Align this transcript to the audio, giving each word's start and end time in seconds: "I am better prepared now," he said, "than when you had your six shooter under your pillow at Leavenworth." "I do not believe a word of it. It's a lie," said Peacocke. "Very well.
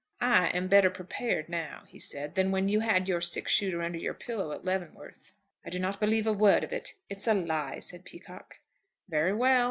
"I 0.23 0.47
am 0.57 0.67
better 0.67 0.89
prepared 0.89 1.47
now," 1.47 1.83
he 1.87 1.99
said, 1.99 2.33
"than 2.33 2.49
when 2.49 2.67
you 2.67 2.79
had 2.79 3.07
your 3.07 3.21
six 3.21 3.51
shooter 3.51 3.83
under 3.83 3.99
your 3.99 4.15
pillow 4.15 4.51
at 4.51 4.65
Leavenworth." 4.65 5.35
"I 5.63 5.69
do 5.69 5.77
not 5.77 5.99
believe 5.99 6.25
a 6.25 6.33
word 6.33 6.63
of 6.63 6.73
it. 6.73 6.95
It's 7.07 7.27
a 7.27 7.35
lie," 7.35 7.77
said 7.77 8.03
Peacocke. 8.03 8.61
"Very 9.07 9.33
well. 9.33 9.59